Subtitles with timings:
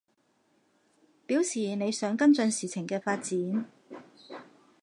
[1.27, 3.67] 表示你想跟進事情嘅發展